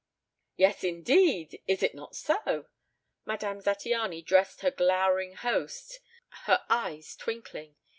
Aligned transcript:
"Yes, 0.55 0.83
indeed! 0.83 1.61
Is 1.67 1.83
it 1.83 1.93
not 1.93 2.15
so?" 2.15 2.65
Madame 3.23 3.61
Zattiany 3.61 4.17
addressed 4.21 4.61
her 4.61 4.71
glowering 4.71 5.33
host, 5.35 5.99
her 6.45 6.65
eyes 6.71 7.15
twinkling. 7.15 7.75